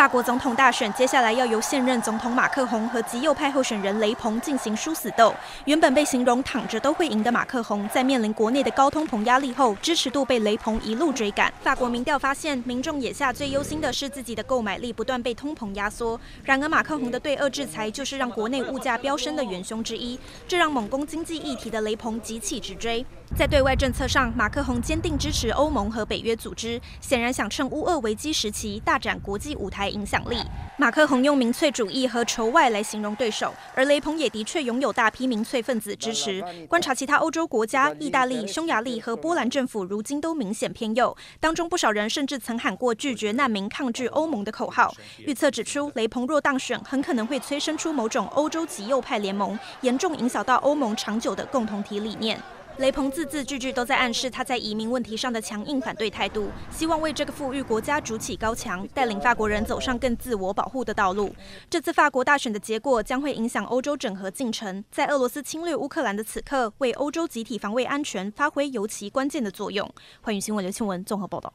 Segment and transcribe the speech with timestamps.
[0.00, 5.34] 法国总统大选接下来要由现任总统马克宏和极右派候选人雷鹏进行殊死斗。
[5.66, 11.52] 原本被形容躺着都会赢的马克宏，在面临国内的高通膨压力后，支持度被雷鹏一路追赶。
[11.60, 16.18] 法国民调发现，民众眼下最忧心的是自己的购买力不断被通膨压缩。
[16.44, 23.04] 然而，马克宏的对俄制裁就是让国内物价飙升的元凶之一，这让猛攻经济议题的雷鹏急起直追。
[23.36, 30.38] 在对外政策上，马克宏坚定支持欧盟和北约组织，显然想趁乌俄危机时期大展国际舞台影响力。
[30.76, 36.42] 马克宏用民粹主义和仇外来形容对手，而雷鹏也的确拥有大批民粹分子支持。
[36.68, 44.94] 观察其他欧洲国家，意大利、匈牙利和波兰政府如今都明显偏右，当中不少人甚至曾喊过拒绝难民、抗拒欧盟的口号。
[45.18, 52.40] 预测指出，雷鹏若当选，很可能会催生出某种欧洲极右派联盟，严重影响到欧盟长久的共同体理念。
[52.80, 61.30] 雷鹏字字句句都在暗示他在移民问题上的强硬反对态度，希望为这个富裕国家筑起高墙，带领法国人走上更自我保护的道路。
[61.68, 69.86] 这次法国大选的结果将会影响欧洲整合进程，在俄罗斯侵略乌克兰的此刻，为欧洲集体防卫安全发挥尤其关键的作用。
[70.22, 71.52] 欢迎新闻刘庆文综合报道。